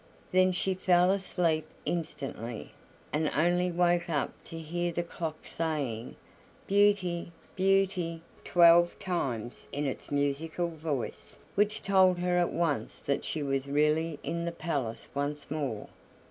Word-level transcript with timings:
Then 0.31 0.51
she 0.51 0.73
fell 0.73 1.11
asleep 1.11 1.67
instantly, 1.85 2.71
and 3.13 3.29
only 3.37 3.71
woke 3.71 4.09
up 4.09 4.33
to 4.45 4.57
hear 4.57 4.91
the 4.91 5.03
clock 5.03 5.45
saying 5.45 6.15
"Beauty, 6.65 7.31
Beauty" 7.55 8.23
twelve 8.43 8.97
times 8.97 9.67
in 9.71 9.85
its 9.85 10.09
musical 10.09 10.69
voice, 10.69 11.37
which 11.53 11.83
told 11.83 12.17
her 12.17 12.39
at 12.39 12.51
once 12.51 12.99
that 13.01 13.23
she 13.23 13.43
was 13.43 13.67
really 13.67 14.17
in 14.23 14.43
the 14.43 14.51
palace 14.51 15.07
once 15.13 15.51
more. 15.51 15.87